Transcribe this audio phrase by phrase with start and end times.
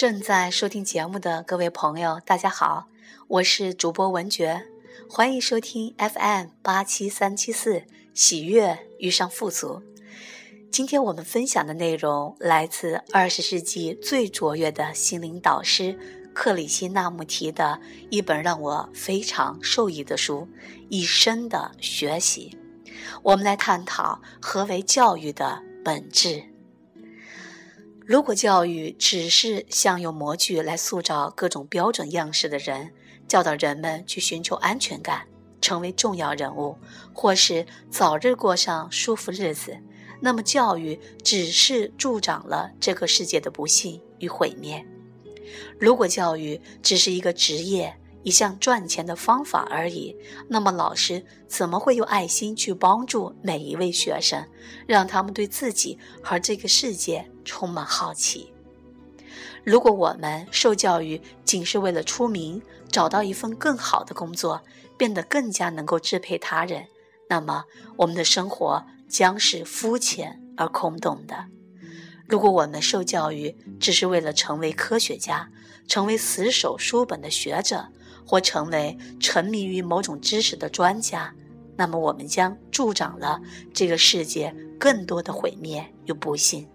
[0.00, 2.86] 正在收听节目的各位朋友，大家好，
[3.28, 4.62] 我是主播文觉，
[5.06, 7.82] 欢迎收听 FM 八七三七四
[8.14, 9.82] 喜悦遇上富足。
[10.72, 15.98] 今天我们分享的内容来自二十世纪最卓越的心灵导师
[16.32, 20.48] 克里希那穆提的一本让我非常受益的书
[20.88, 22.56] 《一生的学习》。
[23.22, 26.49] 我们来探讨何为教育的本质。
[28.10, 32.90] 如果教育只是像用模具来塑造各种标准样式的人，
[33.28, 35.28] 教导人们去寻求安全感，
[35.60, 36.76] 成为重要人物，
[37.14, 39.78] 或是早日过上舒服日子，
[40.20, 44.84] 那么教育只是助长了这个世界的不幸与毁灭。
[45.78, 50.14] 如果教育只是一个职业，一项赚钱的方法而已，
[50.48, 54.46] 那么老师怎么会有爱心去帮助每一位学生，
[54.86, 58.52] 让他们对自己和这个世界充满好奇？
[59.64, 64.62] 如果我们受教育仅是为了出名、找到一份更好的工作、
[64.96, 66.86] 变得更加能够支配他人，
[67.28, 67.64] 那么
[67.96, 71.46] 我们的生活将是肤浅而空洞的。
[72.26, 75.50] 如果我们受教育只是为了成为科学家、
[75.88, 77.88] 成为死守书本的学者，
[78.26, 81.34] 或成为沉迷于某种知识的专家，
[81.76, 83.40] 那么我们将助长了
[83.72, 86.66] 这个世界更多的毁灭与不幸。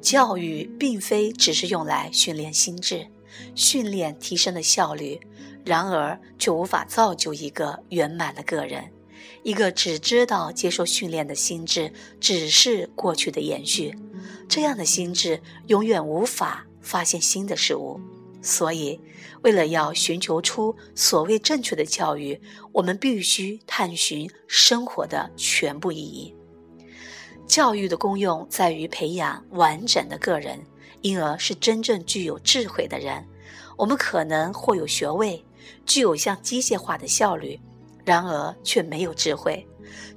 [0.00, 3.06] 教育并非只是用来训练心智、
[3.54, 5.20] 训练提升的效率，
[5.64, 8.90] 然而却无法造就一个圆满的个人。
[9.42, 13.94] 一个只知道接受训练的心智，只是过去的延续。
[14.48, 18.00] 这样的心智永远无法发现新的事物。
[18.40, 19.00] 所以，
[19.42, 22.40] 为了要寻求出所谓正确的教育，
[22.72, 26.34] 我们必须探寻生活的全部意义。
[27.46, 30.60] 教育的功用在于培养完整的个人，
[31.00, 33.26] 因而是真正具有智慧的人。
[33.76, 35.44] 我们可能或有学位，
[35.86, 37.58] 具有像机械化的效率，
[38.04, 39.66] 然而却没有智慧。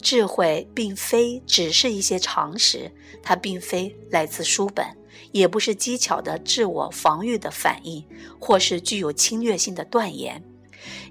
[0.01, 2.91] 智慧并非只是一些常识，
[3.23, 4.85] 它并非来自书本。
[5.31, 8.05] 也不是机巧的自我防御的反应，
[8.39, 10.43] 或是具有侵略性的断言。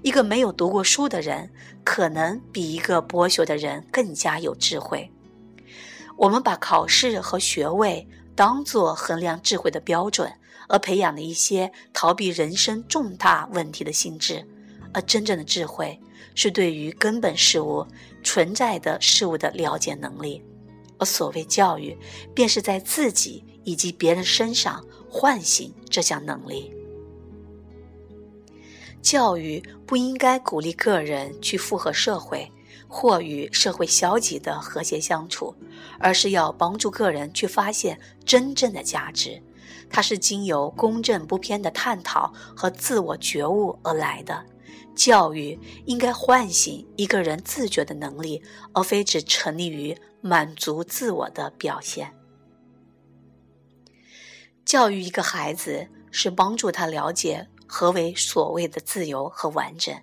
[0.01, 1.49] 一个没有读过书的人，
[1.83, 5.09] 可能比一个博学的人更加有智慧。
[6.17, 10.31] 我们把考试和学位当作衡量智慧的标准，
[10.67, 14.45] 而培养了一些逃避人生重大问题的心智。
[14.93, 15.97] 而真正的智慧，
[16.35, 17.87] 是对于根本事物
[18.23, 20.43] 存在的事物的了解能力。
[20.97, 21.97] 而所谓教育，
[22.35, 23.43] 便是在自己。
[23.63, 26.73] 以及别人身上唤醒这项能力。
[29.01, 32.51] 教育不应该鼓励个人去附和社会
[32.87, 35.55] 或与社会消极的和谐相处，
[35.97, 39.41] 而是要帮助个人去发现真正的价值。
[39.89, 44.45] 它是经由公正不偏的探讨和自我觉悟而来的。
[44.95, 52.13] 教育应该唤醒一个人自觉的能力，而非只沉溺于满足自我的表现。
[54.71, 59.93] 教育一个孩子是帮助他了解何为所谓的自由和完整。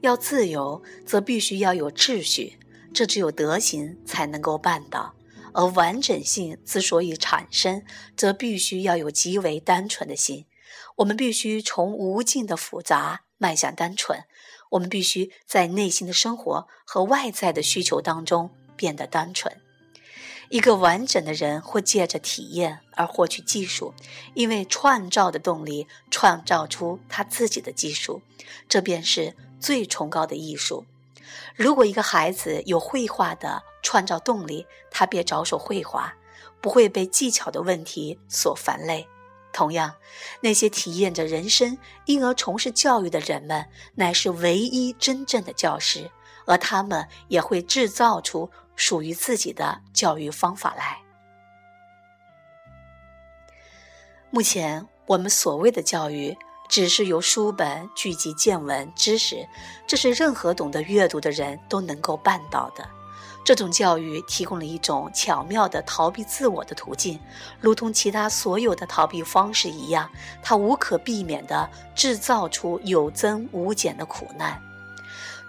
[0.00, 2.58] 要自由，则必须要有秩序，
[2.94, 5.12] 这只有德行才能够办到；
[5.52, 7.84] 而完整性之所以产生，
[8.16, 10.46] 则必须要有极为单纯的心。
[10.96, 14.24] 我们必须从无尽的复杂迈向单纯，
[14.70, 19.60] 我们必须在内心的生活和外在的需求当中变得单纯。
[20.50, 23.94] 一个完整的人会借着体验而获取技术，
[24.34, 28.20] 因为创造的动力创造出他自己的技术，
[28.68, 30.84] 这便是最崇高的艺术。
[31.54, 36.16] 如果一个孩子有绘画的创造动力，他便着手绘画，
[36.60, 39.06] 不会被技巧的问题所烦累。
[39.52, 39.94] 同样，
[40.40, 46.10] 那些体验着人生因而从事教育的人们，乃是唯一真正的教师，
[46.44, 48.50] 而他们也会制造出。
[48.80, 50.96] 属于自己的教育方法来。
[54.30, 56.34] 目前，我们所谓的教育，
[56.66, 59.46] 只是由书本聚集见闻知识，
[59.86, 62.88] 这是任何懂得阅读的人都能够办到的。
[63.44, 67.20] 这种教育提供了一种巧妙的逃避自我的途径，
[67.60, 70.10] 如同其他所有的逃避方式一样，
[70.42, 74.69] 它无可避免地制造出有增无减的苦难。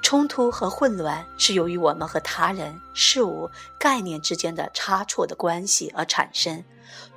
[0.01, 6.63] 冲突和混乱是由于我们和他人、事物、概念之间的差错的关系而产生。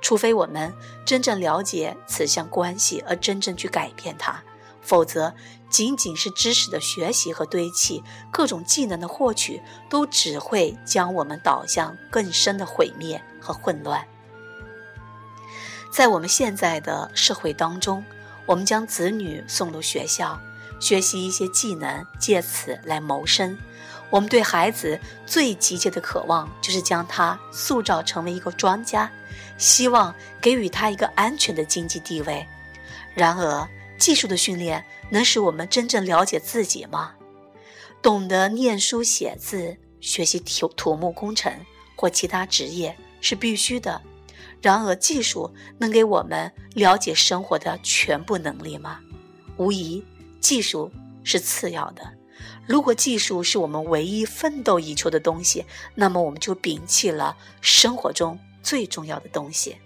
[0.01, 0.73] 除非我们
[1.03, 4.41] 真正了解此项关系而真正去改变它，
[4.81, 5.33] 否则，
[5.69, 8.01] 仅仅是知识的学习和堆砌、
[8.31, 14.07] 各种技能的获取，都只会将我们导向更深的毁灭和混乱。
[15.91, 18.05] 在我们现在的社会当中，
[18.45, 20.39] 我们将子女送入学校，
[20.85, 23.57] 学习一些技能，借此来谋生。
[24.11, 29.11] 我们对孩子最急切的渴望，就是将他塑造成为一个专家，
[29.57, 32.45] 希望给予他一个安全的经济地位。
[33.15, 33.67] 然而，
[33.97, 37.13] 技术的训练能使我们真正了解自己吗？
[37.99, 41.51] 懂得念书写字、学习土土木工程
[41.95, 43.99] 或其他职业是必须的。
[44.61, 48.99] 然而，技术能给我们了解生活的全部能力吗？
[49.57, 50.05] 无疑，
[50.45, 50.91] 技术
[51.23, 52.03] 是次要的。
[52.67, 55.65] 如果技术是我们唯一奋斗以求的东西，
[55.95, 59.77] 那么我们就摒弃了生活中最重要的东西。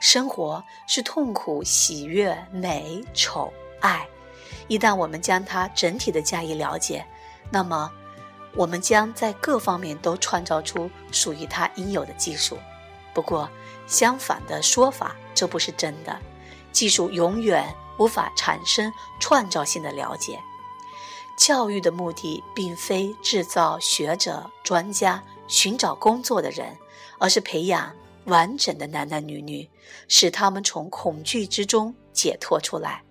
[0.00, 4.08] 生活是痛苦、喜悦、美、丑、爱。
[4.66, 7.04] 一旦我们将它整体的加以了解，
[7.50, 7.92] 那么
[8.54, 12.56] 我们将在各方面都创造出属于它应有的技术。
[13.12, 13.50] 不过，
[13.86, 16.18] 相反的说法，这不是真的。
[16.72, 20.40] 技术永远无法产生创造性的了解。
[21.36, 26.76] 教育的目的并非制造学者、专家、寻找工作的人，
[27.18, 27.92] 而是培养
[28.26, 29.68] 完整的男男女女，
[30.06, 33.02] 使他们从恐惧之中解脱出来。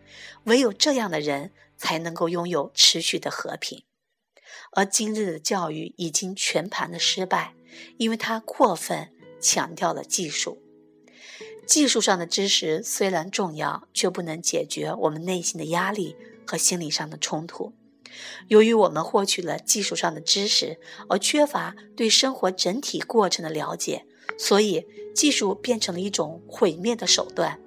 [0.46, 3.84] 唯有这样的人，才能够拥有持续的和平。
[4.72, 7.54] 而今日的教育已经全盘的失败，
[7.98, 10.63] 因为它过分强调了技术。
[11.66, 16.16] 技术上的知识虽然重要，却不能解决我们内心的压力
[16.46, 17.74] 和心理上的冲突。
[18.48, 20.80] 由于我们获取了技术上的知识，
[21.10, 24.06] 而缺乏对生活整体过程的了解，
[24.38, 27.60] 所以技术变成了一种毁灭的手段。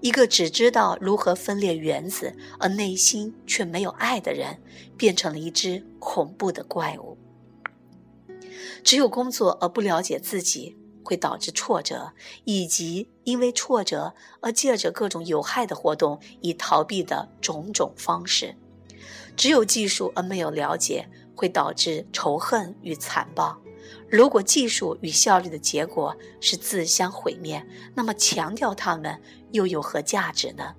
[0.00, 4.62] 一个只知道如何分裂原子，而内心却没有爱的人，
[4.96, 7.18] 变成了一只恐怖的怪物。
[8.84, 12.12] 只有工作而不了解自己，会导致挫折，
[12.44, 18.56] 以及因为挫折而借着各种有害的活动以逃避的种种方式。
[19.36, 23.58] 只有技术而没有了解，会导致仇恨与残暴。
[24.08, 29.20] 如果技术与效率的结果是自相毁灭，那么强调它们
[29.52, 30.74] 又有何价值呢？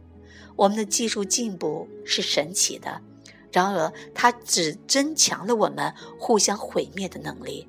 [0.56, 3.01] 我们的技术进步是神奇的，
[3.51, 7.68] 然而它只增强了我们互相毁灭的能力。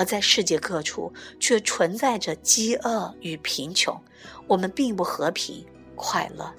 [0.00, 3.94] 而在世界各处却存在着饥饿与贫穷，
[4.46, 5.62] 我们并不和平
[5.94, 6.50] 快乐。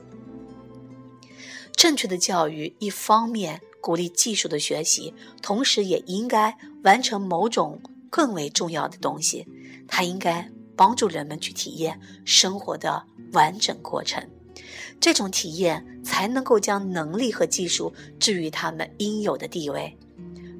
[1.75, 5.11] 正确的教育一方面鼓励技术的学习，
[5.41, 9.47] 同时也应该完成某种更为重要的东西。
[9.87, 13.03] 它应该帮助人们去体验生活的
[13.33, 14.23] 完整过程，
[14.99, 19.97] 这种体验才能够将能力和技术置于他们应有的地位。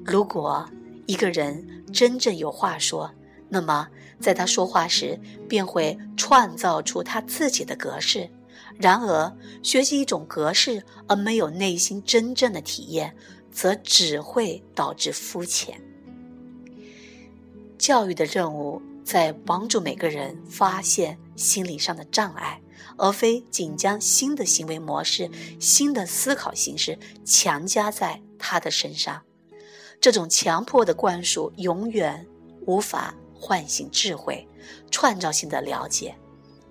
[0.04, 0.68] 如果
[1.06, 3.12] 一个人真正有话说，
[3.48, 8.30] 那么在他说话时便会创造出他自己的格式。
[8.78, 13.14] 然而，学习一种格式而没有内心真正的体验，
[13.50, 15.78] 则只会导致肤浅。
[17.78, 22.60] 教育的任务在帮助每个人发现心理上的障碍，
[22.96, 25.30] 而非仅将新的行为模式、
[25.60, 29.22] 新的思考形式强加在他的身上。
[30.02, 32.26] 这种强迫的灌输永远
[32.66, 34.44] 无法唤醒智慧、
[34.90, 36.12] 创造性的了解。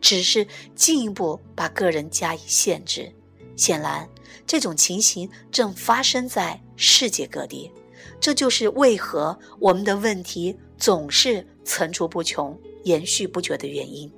[0.01, 0.45] 只是
[0.75, 3.09] 进一步把个人加以限制。
[3.55, 4.09] 显然，
[4.45, 7.71] 这种情形正发生在世界各地。
[8.19, 14.11] 这就是为何我们的问题总是层出不穷、延续不绝的原因。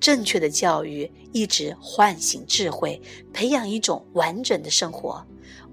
[0.00, 2.98] 正确的教育一直唤醒智慧，
[3.34, 5.22] 培养一种完整的生活。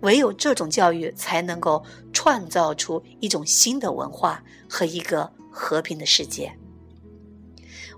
[0.01, 6.51] 唯有这种教育，才能够创造出一种新的文化和一个和平的世界。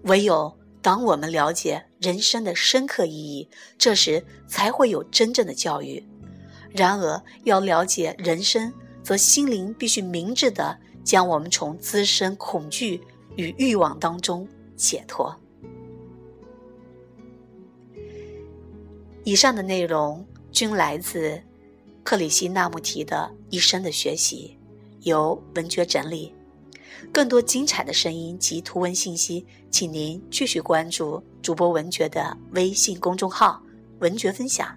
[0.03, 0.55] 唯有。
[0.81, 6.07] 当我们了解人生的深刻意义，这时才会有真正的教育。
[6.71, 13.01] 然而，要了解人生，则心灵必须明智地将我们从滋生恐惧
[13.35, 15.35] 与欲望当中解脱。
[19.23, 21.41] 以上的内容均来自
[22.05, 24.55] 克里希那穆提的一生的学习，
[25.01, 26.31] 由文觉整理。
[27.11, 33.59] 更多精彩的声音及图文信息，请您继续关注主播文觉的微信公众号
[34.01, 34.69] “文觉分享”。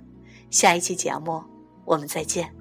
[0.51, 1.45] 下一期节目，
[1.85, 2.58] 我们再见。